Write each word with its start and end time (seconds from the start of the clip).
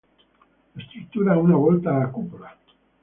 La 0.73 0.83
struttura 0.87 1.33
ha 1.33 1.37
una 1.37 1.55
volta 1.55 1.95
a 2.01 2.07
cupola. 2.09 2.57